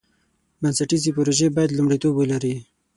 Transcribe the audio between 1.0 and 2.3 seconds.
پروژې باید لومړیتوب